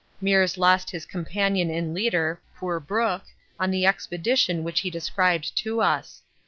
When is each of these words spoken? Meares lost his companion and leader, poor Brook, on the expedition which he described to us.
Meares 0.19 0.57
lost 0.57 0.89
his 0.89 1.05
companion 1.05 1.69
and 1.69 1.93
leader, 1.93 2.41
poor 2.57 2.79
Brook, 2.79 3.25
on 3.59 3.69
the 3.69 3.85
expedition 3.85 4.63
which 4.63 4.79
he 4.79 4.89
described 4.89 5.55
to 5.57 5.79
us. 5.79 6.23